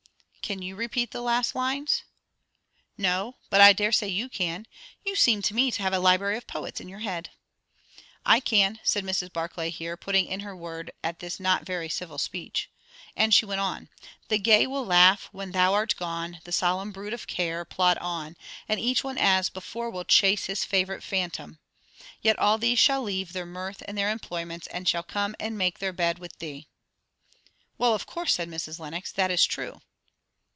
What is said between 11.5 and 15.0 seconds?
very civil speech. And she went on 'The gay will